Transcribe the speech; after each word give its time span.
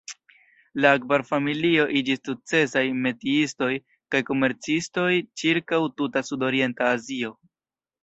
La 0.85 0.93
Abgar-familio 0.99 1.85
iĝis 1.99 2.21
sukcesaj 2.31 2.83
metiistoj 3.03 3.71
kaj 4.17 4.25
komercistoj 4.33 5.09
ĉirkaŭ 5.43 5.85
tuta 6.01 6.29
sudorienta 6.33 6.93
Azio. 6.99 7.37